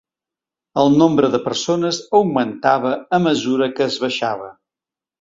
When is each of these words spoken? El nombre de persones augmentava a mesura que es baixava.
El 0.83 0.89
nombre 1.01 1.29
de 1.35 1.41
persones 1.43 2.01
augmentava 2.21 2.97
a 3.19 3.23
mesura 3.31 3.71
que 3.77 3.89
es 3.93 4.03
baixava. 4.09 4.55